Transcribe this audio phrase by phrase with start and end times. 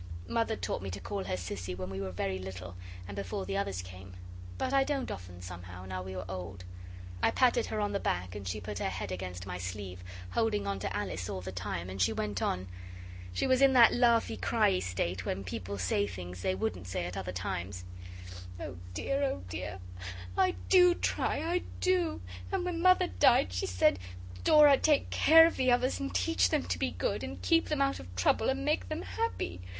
[0.27, 2.75] Mother taught me to call her Sissy when we were very little
[3.07, 4.13] and before the others came,
[4.57, 6.63] but I don't often somehow, now we are old.
[7.21, 10.65] I patted her on the back, and she put her head against my sleeve, holding
[10.65, 12.67] on to Alice all the time, and she went on.
[13.31, 17.15] She was in that laughy cryey state when people say things they wouldn't say at
[17.15, 17.85] other times.
[18.59, 19.77] 'Oh dear, oh dear
[20.35, 22.21] I do try, I do.
[22.51, 23.99] And when Mother died she said,
[24.43, 27.81] "Dora, take care of the others, and teach them to be good, and keep them
[27.83, 29.61] out of trouble and make them happy."